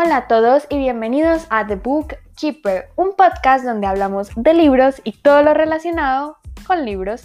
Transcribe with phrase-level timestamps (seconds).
[0.00, 5.00] Hola a todos y bienvenidos a The Book Keeper, un podcast donde hablamos de libros
[5.02, 6.36] y todo lo relacionado
[6.68, 7.24] con libros.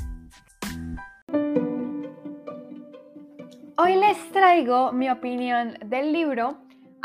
[3.77, 6.57] Hoy les traigo mi opinión del libro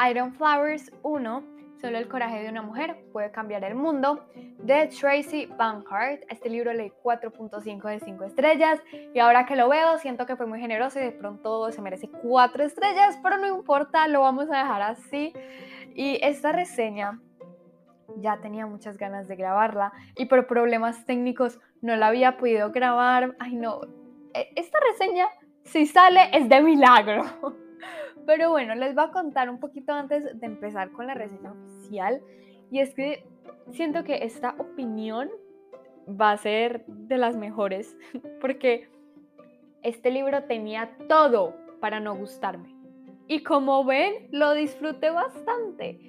[0.09, 4.27] Iron Flowers 1 Solo el coraje de una mujer puede cambiar el mundo,
[4.59, 6.23] de Tracy Banhart.
[6.29, 8.81] Este libro leí 4.5 de 5 estrellas
[9.15, 12.09] y ahora que lo veo siento que fue muy generoso y de pronto se merece
[12.09, 15.33] 4 estrellas, pero no importa, lo vamos a dejar así.
[15.95, 17.21] Y esta reseña
[18.17, 23.37] ya tenía muchas ganas de grabarla y por problemas técnicos no la había podido grabar.
[23.39, 23.83] Ay no,
[24.35, 25.27] e, esta reseña
[25.63, 27.23] si sale es de milagro.
[28.27, 31.55] Pero bueno, les voy a contar un poquito antes de empezar con la reseña
[32.71, 33.25] Y es que
[33.73, 35.31] siento que esta opinión
[36.09, 37.97] va a ser de las mejores.
[38.41, 38.89] Porque
[39.83, 42.75] este libro tenía todo para no gustarme.
[43.27, 46.01] Y como ven, lo disfruté bastante.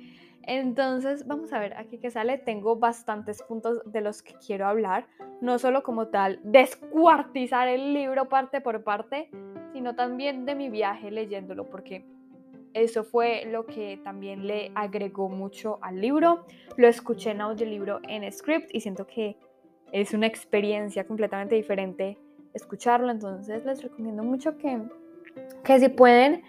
[0.44, 2.38] Entonces, vamos a ver aquí que sale.
[2.38, 5.06] Tengo bastantes puntos de los que quiero hablar.
[5.42, 9.30] No solo como tal, descuartizar el libro parte por parte,
[9.74, 12.06] sino también de mi viaje leyéndolo, porque
[12.84, 16.46] eso fue lo que también le agregó mucho al libro.
[16.78, 19.38] Lo escuché en audiolibro en script y siento que
[19.92, 22.18] es una experiencia completamente diferente
[22.54, 24.82] escucharlo, entonces les recomiendo mucho que,
[25.64, 26.44] que si pueden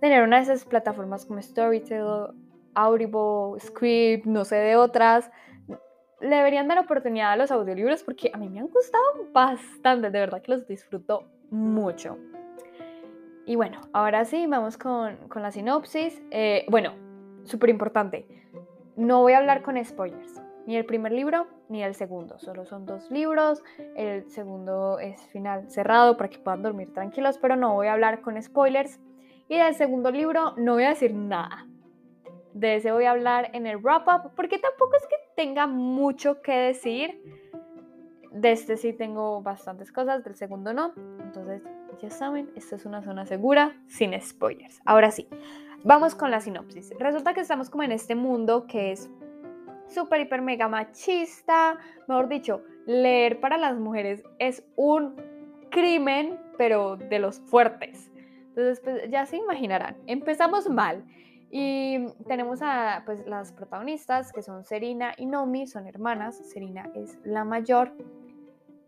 [0.00, 2.28] tener una de esas plataformas como Storytel,
[2.74, 5.30] Audible, Script, no sé de otras,
[6.20, 10.20] le deberían dar oportunidad a los audiolibros porque a mí me han gustado bastante, de
[10.20, 12.18] verdad que los disfruto mucho.
[13.50, 16.22] Y bueno, ahora sí, vamos con, la sinopsis.
[16.30, 16.92] Eh, bueno,
[17.42, 18.24] súper importante,
[18.94, 22.86] no voy a hablar con spoilers, ni el primer libro ni el segundo, solo son
[22.86, 23.60] dos libros,
[23.96, 28.20] el segundo es final cerrado para que puedan dormir tranquilos, pero no voy a hablar
[28.20, 29.00] con spoilers.
[29.48, 31.66] Y del segundo libro no voy a decir nada.
[32.54, 36.52] De ese voy a hablar en el wrap-up, porque tampoco es que tenga mucho que
[36.52, 37.20] decir.
[38.30, 40.92] De este sí tengo bastantes cosas, del segundo no.
[41.20, 41.62] Entonces
[41.98, 44.80] ya saben, esta es una zona segura, sin spoilers.
[44.84, 45.28] Ahora sí,
[45.84, 46.92] vamos con la sinopsis.
[46.98, 49.10] Resulta que estamos como en este mundo que es
[49.88, 51.78] súper, hiper, mega machista.
[52.08, 55.16] Mejor dicho, leer para las mujeres es un
[55.70, 58.10] crimen, pero de los fuertes.
[58.48, 59.96] Entonces, pues ya se imaginarán.
[60.06, 61.04] Empezamos mal.
[61.52, 66.36] Y tenemos a pues, las protagonistas, que son Serena y Nomi, son hermanas.
[66.48, 67.92] Serena es la mayor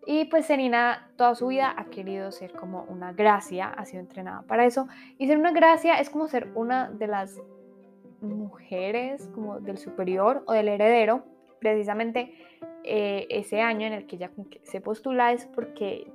[0.05, 4.43] y pues Serena toda su vida ha querido ser como una gracia, ha sido entrenada
[4.43, 4.89] para eso.
[5.19, 7.41] Y ser una gracia es como ser una de las
[8.21, 11.25] mujeres como del superior o del heredero.
[11.61, 12.35] Precisamente
[12.83, 14.31] eh, ese año en el que ella
[14.65, 16.11] se postula es porque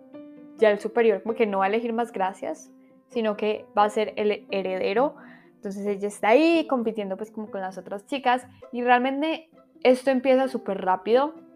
[0.57, 2.69] ya el superior como que no va a elegir más gracias,
[3.07, 5.15] sino que va a ser el heredero.
[5.55, 9.49] Entonces ella está ahí compitiendo pues como con las otras chicas y realmente
[9.83, 11.46] esto empieza súper rápido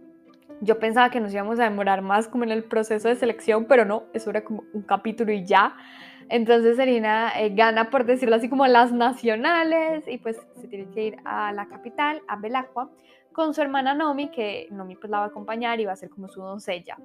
[0.61, 3.83] yo pensaba que nos íbamos a demorar más como en el proceso de selección, pero
[3.83, 5.75] no, eso era como un capítulo y ya.
[6.29, 11.03] Entonces Serena eh, gana, por decirlo así, como las nacionales y pues se tiene que
[11.03, 12.89] ir a la capital, a Belacqua,
[13.33, 16.09] con su hermana Nomi, que Nomi pues la va a acompañar y va a ser
[16.09, 16.97] como su doncella.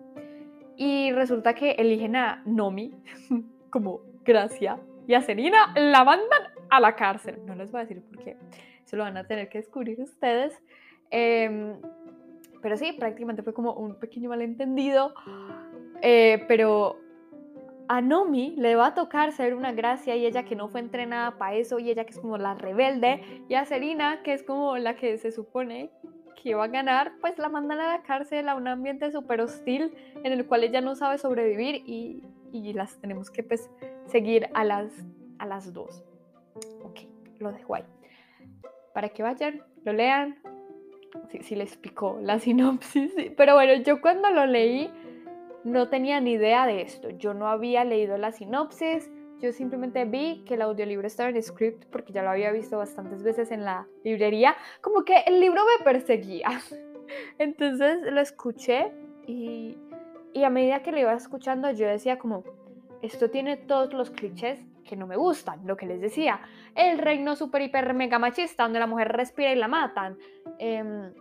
[0.76, 2.92] Y resulta que eligen a Nomi
[3.70, 7.40] como gracia y a Serena la mandan a la cárcel.
[7.46, 8.36] No les voy a decir por qué,
[8.84, 10.52] se lo van a tener que descubrir ustedes.
[11.10, 11.74] Eh,
[12.66, 15.14] pero sí, prácticamente fue como un pequeño malentendido.
[16.02, 16.98] Eh, pero
[17.86, 21.38] a Nomi le va a tocar ser una gracia y ella que no fue entrenada
[21.38, 24.78] para eso y ella que es como la rebelde y a Serena que es como
[24.78, 25.92] la que se supone
[26.42, 29.94] que iba a ganar, pues la mandan a la cárcel a un ambiente súper hostil
[30.24, 33.70] en el cual ella no sabe sobrevivir y, y, las tenemos que pues
[34.06, 34.90] seguir a las,
[35.38, 36.02] a las dos.
[36.82, 37.02] Ok,
[37.38, 37.84] lo dejo ahí.
[38.92, 40.36] Para que vayan, lo lean,
[41.40, 43.12] si, les picó la sinopsis.
[43.36, 44.90] Pero bueno, yo cuando lo leí
[45.64, 47.10] no tenía ni idea de esto.
[47.10, 49.10] Yo no había leído la sinopsis.
[49.40, 53.22] Yo simplemente vi que el audiolibro estaba en script porque ya lo había visto bastantes
[53.22, 54.56] veces en la librería.
[54.80, 56.48] Como que el libro me perseguía.
[57.38, 58.92] Entonces lo escuché
[59.26, 59.76] y,
[60.32, 62.44] y a medida que lo iba escuchando yo decía como,
[63.02, 66.40] esto tiene todos los clichés que no me gustan, lo que les decía,
[66.74, 70.16] el reino super hiper mega machista donde la mujer respira y la matan.
[70.58, 71.12] Em,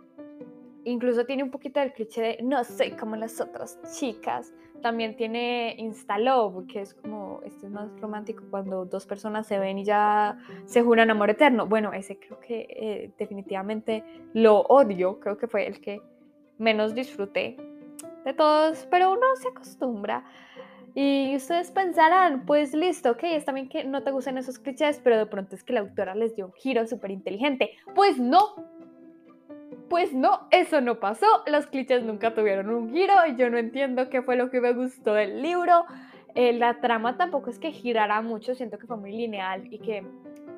[0.84, 4.54] incluso tiene un poquito del cliché de no soy como las otras chicas.
[4.82, 9.78] También tiene Instalove, que es como, este es más romántico cuando dos personas se ven
[9.78, 11.66] y ya se juran amor eterno.
[11.66, 16.00] Bueno, ese creo que eh, definitivamente lo odio, creo que fue el que
[16.58, 17.56] menos disfruté
[18.24, 20.24] de todos, pero uno se acostumbra.
[20.98, 25.18] Y ustedes pensarán, pues listo, ok, está bien que no te gusten esos clichés, pero
[25.18, 27.72] de pronto es que la autora les dio un giro súper inteligente.
[27.94, 28.54] Pues no,
[29.90, 31.26] pues no, eso no pasó.
[31.46, 34.72] Los clichés nunca tuvieron un giro y yo no entiendo qué fue lo que me
[34.72, 35.84] gustó del libro.
[36.34, 40.02] Eh, la trama tampoco es que girara mucho, siento que fue muy lineal y que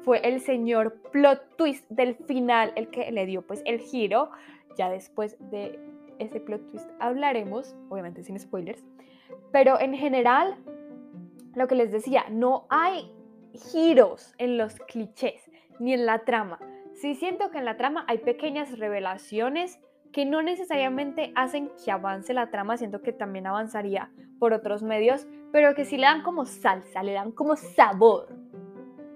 [0.05, 4.31] fue el señor plot twist del final el que le dio pues el giro.
[4.77, 5.81] Ya después de
[6.21, 8.85] ese plot twist hablaremos, obviamente sin spoilers.
[9.53, 10.57] Pero en general,
[11.55, 13.13] lo que les decía, no hay
[13.73, 16.59] giros en los clichés ni en la trama.
[16.95, 19.81] Sí siento que en la trama hay pequeñas revelaciones
[20.13, 25.27] que no necesariamente hacen que avance la trama, siento que también avanzaría por otros medios,
[25.53, 28.29] pero que sí le dan como salsa, le dan como sabor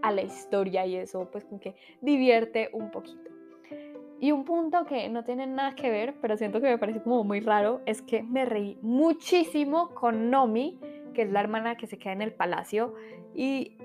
[0.03, 3.22] a la historia y eso pues como que divierte un poquito.
[4.23, 7.25] Y un punto que no tiene nada que ver, pero siento que me parece como
[7.25, 10.79] muy raro, es que me reí muchísimo con Nomi,
[11.13, 12.95] que es la hermana que se queda en el palacio.
[13.35, 13.77] Y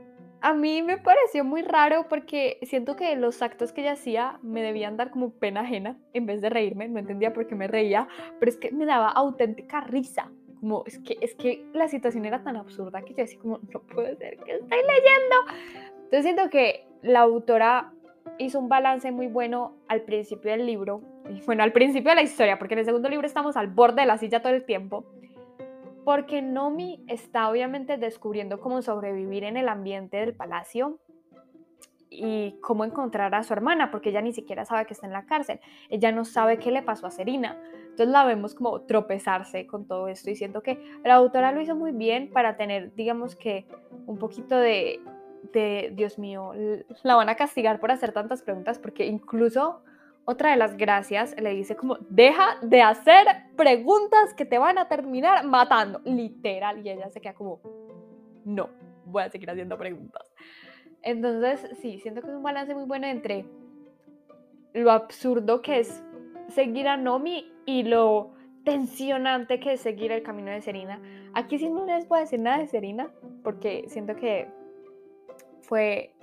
[0.41, 4.61] a mí me pareció muy raro porque siento que los actos que ella hacía me
[4.61, 6.87] debían dar como pena ajena en vez de reírme.
[6.87, 8.07] No entendía por qué me reía,
[8.39, 10.31] pero es que me daba auténtica risa.
[10.59, 13.79] Como es que, es que la situación era tan absurda que yo decía como, no
[13.79, 15.35] puede ser que estoy leyendo.
[15.95, 17.91] Entonces siento que la autora
[18.37, 21.01] hizo un balance muy bueno al principio del libro,
[21.45, 24.07] bueno, al principio de la historia, porque en el segundo libro estamos al borde de
[24.07, 25.05] la silla todo el tiempo,
[26.03, 30.99] porque Nomi está obviamente descubriendo cómo sobrevivir en el ambiente del palacio
[32.09, 35.25] y cómo encontrar a su hermana, porque ella ni siquiera sabe que está en la
[35.25, 35.59] cárcel,
[35.89, 40.07] ella no sabe qué le pasó a Serina, entonces la vemos como tropezarse con todo
[40.07, 43.65] esto y siento que la autora lo hizo muy bien para tener, digamos que,
[44.05, 45.01] un poquito de
[45.53, 46.53] de, Dios mío,
[47.03, 49.81] la van a castigar por hacer tantas preguntas, porque incluso
[50.25, 53.25] otra de las gracias le dice como, deja de hacer
[53.55, 57.61] preguntas que te van a terminar matando, literal, y ella se queda como,
[58.43, 58.69] no,
[59.05, 60.29] voy a seguir haciendo preguntas.
[61.01, 63.45] Entonces, sí, siento que es un balance muy bueno entre
[64.73, 66.03] lo absurdo que es
[66.49, 71.01] seguir a Nomi y lo tensionante que es seguir el camino de Serena.
[71.33, 73.09] Aquí sí no les a decir nada de Serena,
[73.43, 74.49] porque siento que
[75.67, 76.13] fue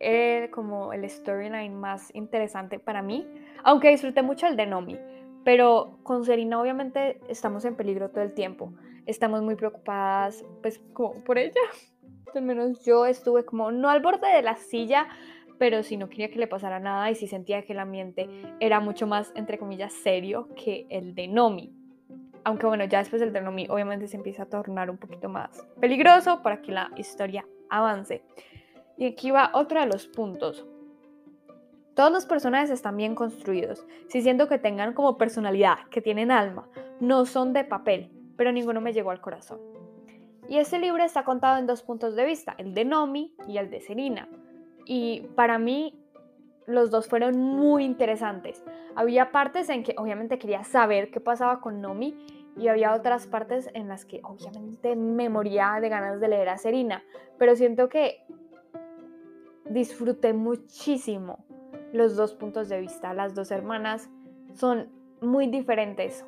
[0.00, 3.26] eh, como el storyline más interesante para mí,
[3.62, 4.98] aunque disfruté mucho el de Nomi,
[5.44, 8.72] pero con Serena obviamente estamos en peligro todo el tiempo,
[9.06, 11.60] estamos muy preocupadas pues como por ella,
[12.34, 15.08] al menos yo estuve como no al borde de la silla,
[15.58, 18.80] pero si no quería que le pasara nada y si sentía que el ambiente era
[18.80, 21.74] mucho más, entre comillas, serio que el de Nomi.
[22.44, 25.62] Aunque bueno, ya después del de Nomi obviamente se empieza a tornar un poquito más
[25.78, 28.22] peligroso para que la historia avance.
[29.00, 30.66] Y aquí va otro de los puntos.
[31.94, 36.68] Todos los personajes están bien construidos, si siento que tengan como personalidad, que tienen alma,
[37.00, 39.58] no son de papel, pero ninguno me llegó al corazón.
[40.50, 43.70] Y este libro está contado en dos puntos de vista, el de Nomi y el
[43.70, 44.28] de Serena.
[44.84, 45.98] Y para mí
[46.66, 48.62] los dos fueron muy interesantes.
[48.96, 52.18] Había partes en que obviamente quería saber qué pasaba con Nomi
[52.54, 56.58] y había otras partes en las que obviamente me moría de ganas de leer a
[56.58, 57.02] Serena,
[57.38, 58.26] pero siento que
[59.70, 61.44] disfruté muchísimo
[61.92, 63.14] los dos puntos de vista.
[63.14, 64.10] Las dos hermanas
[64.54, 64.88] son
[65.20, 66.24] muy diferentes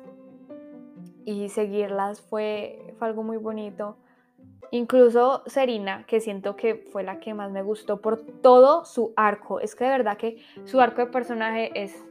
[1.25, 3.97] y seguirlas fue, fue algo muy bonito.
[4.71, 9.59] Incluso Serena, que siento que fue la que más me gustó por todo su arco.
[9.59, 12.03] Es que de verdad que su arco de personaje es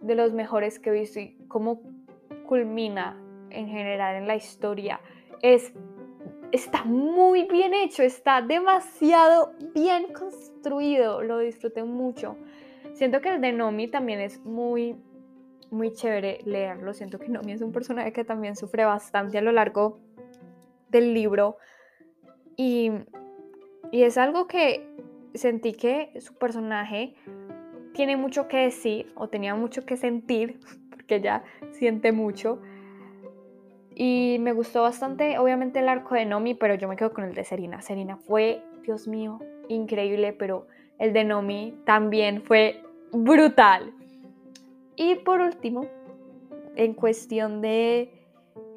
[0.00, 1.80] de los mejores que he visto y cómo
[2.46, 3.16] culmina
[3.50, 5.00] en general en la historia.
[5.40, 5.72] Es
[6.52, 12.36] está muy bien hecho, está demasiado bien construido, lo disfruté mucho.
[12.92, 14.96] Siento que el de Nomi también es muy,
[15.70, 16.92] muy chévere leerlo.
[16.92, 19.98] Siento que Nomi es un personaje que también sufre bastante a lo largo
[20.90, 21.56] del libro.
[22.56, 22.90] Y,
[23.90, 24.86] y es algo que
[25.34, 27.14] sentí que su personaje
[27.94, 32.60] tiene mucho que decir o tenía mucho que sentir, porque ella siente mucho.
[33.94, 37.34] Y me gustó bastante, obviamente, el arco de Nomi, pero yo me quedo con el
[37.34, 37.82] de Serena.
[37.82, 40.66] Serena fue, Dios mío, increíble, pero
[40.98, 42.82] el de Nomi también fue
[43.12, 43.92] brutal.
[44.96, 45.86] Y por último,
[46.76, 48.10] en cuestión de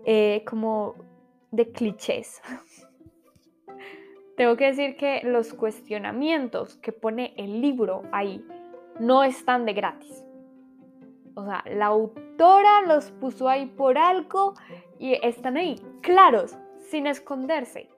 [0.05, 0.95] eh, como
[1.51, 2.41] de clichés.
[4.37, 8.45] Tengo que decir que los cuestionamientos que pone el libro ahí
[8.99, 10.24] no están de gratis.
[11.35, 14.53] O sea, la autora los puso ahí por algo
[14.99, 17.89] y están ahí, claros, sin esconderse.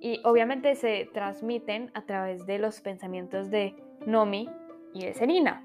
[0.00, 4.50] Y obviamente se transmiten a través de los pensamientos de Nomi
[4.92, 5.64] y de Serena.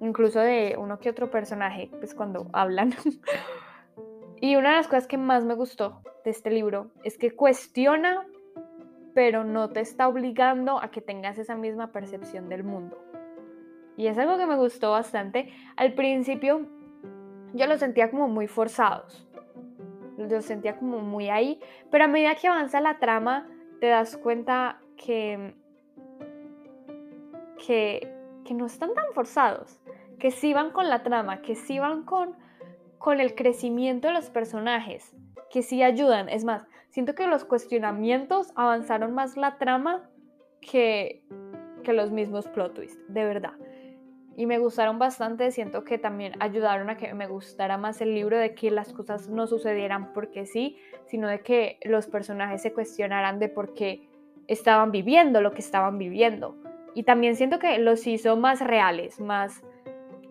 [0.00, 2.94] Incluso de uno que otro personaje, pues cuando hablan.
[4.42, 8.26] Y una de las cosas que más me gustó de este libro es que cuestiona,
[9.14, 12.98] pero no te está obligando a que tengas esa misma percepción del mundo.
[13.96, 15.52] Y es algo que me gustó bastante.
[15.76, 16.66] Al principio
[17.54, 19.26] yo los sentía como muy forzados.
[20.16, 21.60] Los sentía como muy ahí.
[21.90, 23.48] Pero a medida que avanza la trama,
[23.80, 25.54] te das cuenta que,
[27.66, 29.80] que, que no están tan forzados.
[30.18, 32.36] Que sí van con la trama, que sí van con,
[32.98, 35.14] con el crecimiento de los personajes.
[35.50, 36.28] Que sí ayudan.
[36.28, 40.08] Es más, siento que los cuestionamientos avanzaron más la trama
[40.62, 41.24] que,
[41.82, 43.02] que los mismos plot twists.
[43.08, 43.52] De verdad
[44.36, 45.50] y me gustaron bastante.
[45.50, 49.28] Siento que también ayudaron a que me gustara más el libro, de que las cosas
[49.28, 54.08] no sucedieran porque sí, sino de que los personajes se cuestionaran de por qué
[54.48, 56.56] estaban viviendo lo que estaban viviendo.
[56.94, 59.62] Y también siento que los hizo más reales, más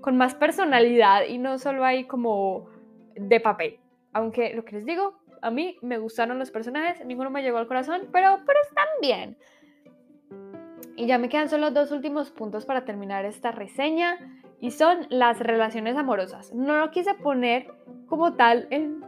[0.01, 2.67] con más personalidad y no solo ahí como
[3.15, 3.79] de papel.
[4.13, 7.67] Aunque lo que les digo, a mí me gustaron los personajes, ninguno me llegó al
[7.67, 9.37] corazón, pero, pero están bien.
[10.95, 15.39] Y ya me quedan solo dos últimos puntos para terminar esta reseña y son las
[15.39, 16.53] relaciones amorosas.
[16.53, 17.73] No lo quise poner
[18.07, 19.03] como tal en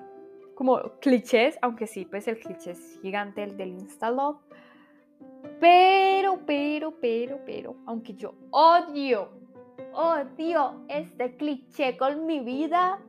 [0.56, 4.38] como clichés, aunque sí, pues el cliché es gigante, el del Insta-Love.
[5.60, 9.30] Pero, pero, pero, pero, aunque yo odio,
[9.94, 13.00] odio este cliché con mi vida,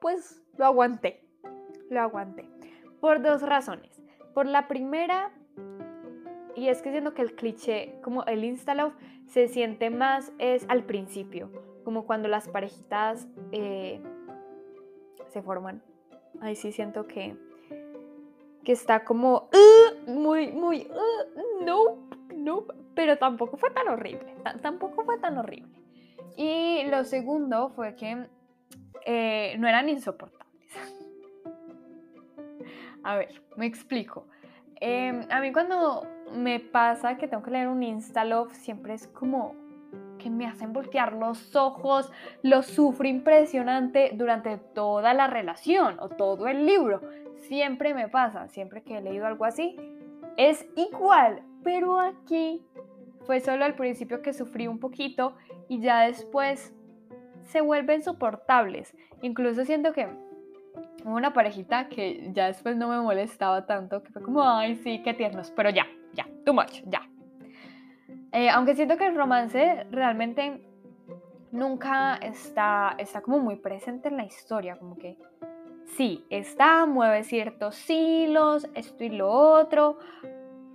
[0.00, 1.24] pues lo aguanté,
[1.90, 2.48] lo aguanté.
[3.00, 4.02] Por dos razones.
[4.34, 5.32] Por la primera,
[6.56, 8.94] y es que siento que el cliché, como el Insta-Love,
[9.26, 11.50] se siente más es al principio,
[11.84, 14.00] como cuando las parejitas eh,
[15.28, 15.82] se forman.
[16.40, 17.36] Ahí sí siento que,
[18.64, 25.04] que está como uh, muy, muy, uh, no, no, pero tampoco fue tan horrible, tampoco
[25.04, 25.78] fue tan horrible.
[26.36, 28.28] Y lo segundo fue que
[29.04, 30.72] eh, no eran insoportables.
[33.02, 34.26] A ver, me explico.
[34.80, 39.54] Em, a mí cuando me pasa que tengo que leer un Insta-Love, siempre es como
[40.18, 42.10] que me hacen voltear los ojos,
[42.42, 47.00] lo sufro impresionante durante toda la relación o todo el libro.
[47.36, 49.76] Siempre me pasa, siempre que he leído algo así,
[50.36, 52.64] es igual, pero aquí
[53.24, 55.34] fue solo al principio que sufrí un poquito
[55.68, 56.74] y ya después
[57.42, 58.96] se vuelven soportables.
[59.22, 60.08] Incluso siento que
[61.04, 65.14] una parejita que ya después no me molestaba tanto, que fue como, ay, sí, qué
[65.14, 65.86] tiernos, pero ya,
[66.46, 67.02] too much, ya.
[68.32, 70.62] Eh, aunque siento que el romance realmente
[71.50, 75.18] nunca está, está como muy presente en la historia, como que
[75.96, 79.98] sí, está, mueve ciertos hilos, esto y lo otro,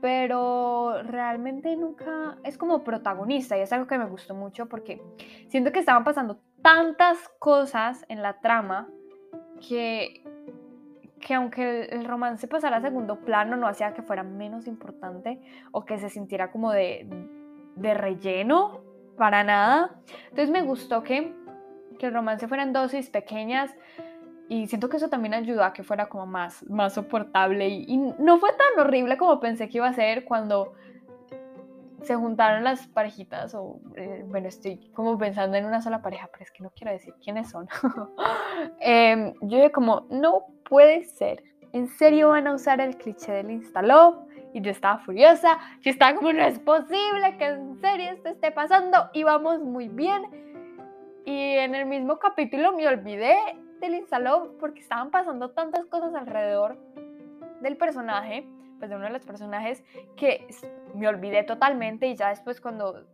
[0.02, 5.02] pero realmente nunca es como protagonista y es algo que me gustó mucho porque
[5.48, 8.90] siento que estaban pasando tantas cosas en la trama
[9.68, 10.24] que,
[11.22, 15.40] que aunque el, romance pasara a segundo plano, no hacía que fuera menos importante
[15.72, 17.08] o que se sintiera como de,
[17.76, 18.82] de relleno,
[19.18, 19.92] para nada.
[20.30, 21.34] Entonces me gustó que,
[22.00, 23.74] que el romance fuera en dosis pequeñas
[24.50, 27.98] y siento que eso también ayudó a que fuera como más, más soportable y, y,
[27.98, 30.74] no fue tan horrible como pensé que iba a ser cuando
[32.04, 36.44] se juntaron las parejitas, o eh, bueno, estoy como pensando en una sola pareja, pero
[36.44, 37.68] es que no quiero decir quiénes son.
[38.80, 41.44] eh, yo como, no puede ser,
[41.74, 44.32] ¿en serio van a usar el cliché del Instalove?
[44.54, 48.52] Y yo estaba furiosa, yo estaba como, no es posible que en serio esto esté
[48.52, 50.24] pasando, y vamos muy bien.
[51.24, 53.38] Y en el mismo capítulo me olvidé
[53.80, 56.78] del Instalove porque estaban pasando tantas cosas alrededor
[57.62, 58.48] del personaje
[58.82, 59.84] pues, de uno de los personajes
[60.18, 60.48] que
[60.96, 63.06] me olvidé totalmente y ya después cuando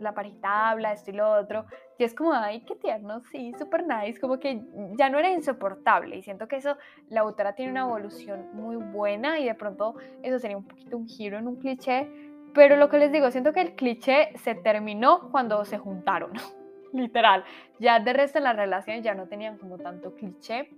[0.00, 1.64] la parejita habla, esto y lo otro,
[1.96, 4.62] y es como, ay, qué tierno, sí, súper nice, como que
[4.98, 6.76] ya no era insoportable y siento que eso,
[7.08, 11.08] la autora tiene una evolución muy buena y de pronto eso sería un poquito un
[11.08, 12.06] giro en un cliché,
[12.52, 16.32] pero lo que les digo, siento que el cliché se terminó cuando se juntaron,
[16.92, 17.44] literal,
[17.78, 20.68] ya de resto en la relación ya no tenían como tanto cliché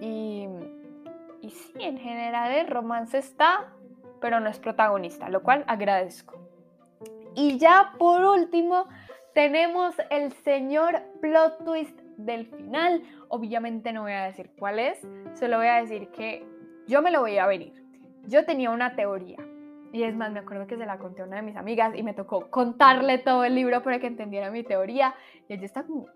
[0.00, 0.48] y
[1.44, 3.66] y sí, en general el romance está,
[4.18, 6.40] pero no es protagonista, lo cual agradezco.
[7.34, 8.88] Y ya por último
[9.34, 13.02] tenemos el señor plot twist del final.
[13.28, 16.46] Obviamente no voy a decir cuál es, solo voy a decir que
[16.86, 17.74] yo me lo voy a venir.
[18.26, 19.36] Yo tenía una teoría.
[19.92, 22.02] Y es más, me acuerdo que se la conté a una de mis amigas y
[22.02, 25.14] me tocó contarle todo el libro para que entendiera mi teoría.
[25.46, 26.06] Y ella está como,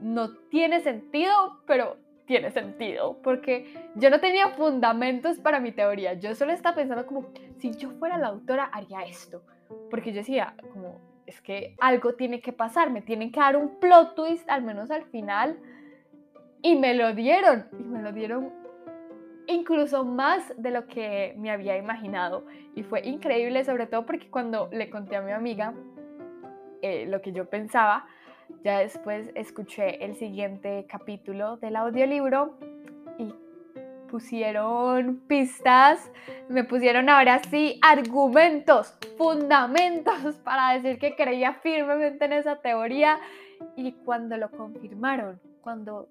[0.00, 6.34] no tiene sentido, pero tiene sentido, porque yo no tenía fundamentos para mi teoría, yo
[6.34, 7.26] solo estaba pensando como,
[7.58, 9.42] si yo fuera la autora haría esto,
[9.90, 13.78] porque yo decía, como, es que algo tiene que pasar, me tienen que dar un
[13.80, 15.58] plot twist, al menos al final,
[16.64, 18.52] Y me lo dieron, y me lo dieron
[19.48, 22.46] incluso más de lo que me había imaginado.
[22.76, 25.74] Y fue increíble, sobre todo porque cuando le conté a mi amiga
[26.80, 28.06] eh, lo que yo pensaba,
[28.62, 32.56] ya después escuché el siguiente capítulo del audiolibro
[33.18, 33.34] y
[34.10, 36.12] pusieron pistas,
[36.48, 43.18] me pusieron ahora sí argumentos, fundamentos para decir que creía firmemente en esa teoría
[43.74, 46.08] y cuando lo confirmaron, cuando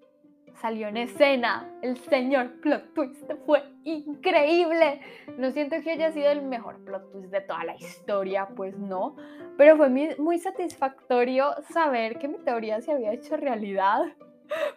[0.62, 5.02] salió en escena el señor plot twist, fue increíble.
[5.38, 9.16] No siento que haya sido el mejor plot twist de toda la historia, pues no,
[9.58, 14.02] pero fue muy, satisfactorio saber que mi teoría se había hecho realidad,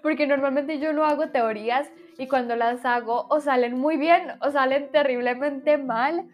[0.03, 4.51] porque normalmente yo no hago teorías y cuando las hago o salen muy bien o
[4.51, 6.29] salen terriblemente mal.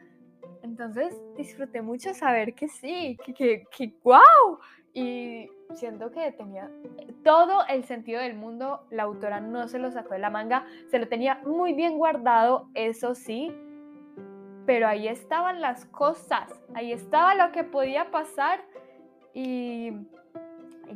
[0.62, 4.60] Entonces disfruté mucho saber que sí, que, que, que wow.
[4.92, 6.70] Y siento que tenía
[7.22, 10.98] todo el sentido del mundo, la autora no se lo sacó de la manga, se
[10.98, 13.52] lo tenía muy bien guardado, eso sí,
[14.66, 18.64] pero ahí estaban las cosas, ahí estaba lo que podía pasar
[19.34, 19.92] y,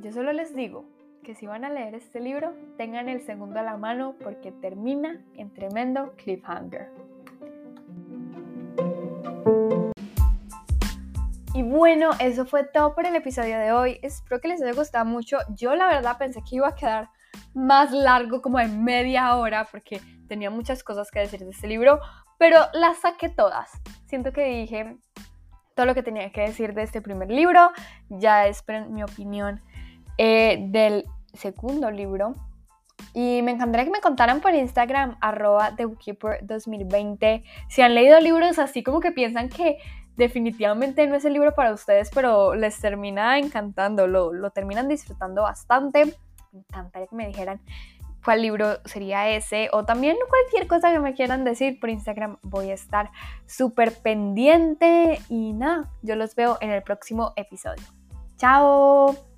[0.00, 0.84] yo solo les digo
[1.22, 5.24] que si van a leer este libro, tengan el segundo a la mano porque termina
[5.34, 6.90] en tremendo cliffhanger.
[11.54, 14.00] Y bueno, eso fue todo por el episodio de hoy.
[14.02, 15.38] Espero que les haya gustado mucho.
[15.54, 17.10] Yo la verdad pensé que iba a quedar
[17.54, 22.00] más largo, como de media hora, porque tenía muchas cosas que decir de este libro,
[22.38, 23.70] pero las saqué todas.
[24.06, 24.96] Siento que dije
[25.76, 27.70] todo lo que tenía que decir de este primer libro.
[28.08, 29.60] Ya esperen mi opinión
[30.18, 32.34] eh, del segundo libro.
[33.12, 38.82] Y me encantaría que me contaran por Instagram, arroba TheBookkeeper2020, si han leído libros así
[38.82, 39.78] como que piensan que
[40.16, 45.42] definitivamente no es el libro para ustedes, pero les termina encantando, lo, lo terminan disfrutando
[45.42, 46.06] bastante.
[46.52, 47.60] Me encantaría que me dijeran
[48.24, 52.70] cuál libro sería ese o también cualquier cosa que me quieran decir por Instagram voy
[52.70, 53.10] a estar
[53.46, 57.84] súper pendiente y nada, yo los veo en el próximo episodio.
[58.36, 59.33] ¡Chao!